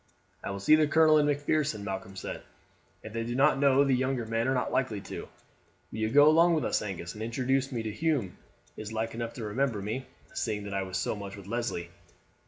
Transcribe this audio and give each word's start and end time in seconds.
"I 0.43 0.49
will 0.49 0.59
see 0.59 0.73
the 0.75 0.87
colonel 0.87 1.19
and 1.19 1.27
Macpherson," 1.27 1.83
Malcolm 1.83 2.15
said; 2.15 2.41
"if 3.03 3.13
they 3.13 3.21
do 3.23 3.35
not 3.35 3.59
know, 3.59 3.83
the 3.83 3.93
younger 3.93 4.25
men 4.25 4.47
are 4.47 4.53
not 4.55 4.71
likely 4.71 4.99
to. 5.01 5.27
Will 5.91 5.99
you 5.99 6.09
go 6.09 6.27
along 6.27 6.55
with 6.55 6.65
us, 6.65 6.81
Angus, 6.81 7.13
and 7.13 7.21
introduce 7.21 7.71
me, 7.71 7.83
though 7.83 7.91
Hume 7.91 8.35
is 8.75 8.91
like 8.91 9.13
enough 9.13 9.33
to 9.33 9.43
remember 9.43 9.79
me, 9.79 10.07
seeing 10.33 10.63
that 10.63 10.73
I 10.73 10.81
was 10.81 10.97
so 10.97 11.15
much 11.15 11.35
with 11.37 11.45
Leslie?" 11.45 11.91